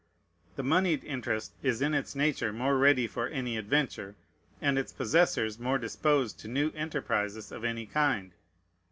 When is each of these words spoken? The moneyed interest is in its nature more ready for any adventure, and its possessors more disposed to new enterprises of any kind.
The 0.55 0.63
moneyed 0.63 1.03
interest 1.03 1.53
is 1.61 1.79
in 1.79 1.93
its 1.93 2.15
nature 2.15 2.51
more 2.51 2.75
ready 2.75 3.05
for 3.05 3.27
any 3.27 3.55
adventure, 3.55 4.15
and 4.59 4.79
its 4.79 4.91
possessors 4.91 5.59
more 5.59 5.77
disposed 5.77 6.39
to 6.39 6.47
new 6.47 6.71
enterprises 6.73 7.51
of 7.51 7.63
any 7.63 7.85
kind. 7.85 8.31